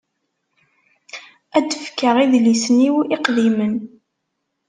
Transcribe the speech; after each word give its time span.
Ad 1.57 1.63
d-fkeɣ 1.67 2.15
idlisen-iw 2.23 2.95
iqdimen. 3.15 3.75